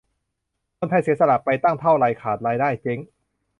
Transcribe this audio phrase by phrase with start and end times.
[0.77, 2.99] คนไทยเสียสละไปตั้งเท่าไร ขาดรายได้ เจ๊ง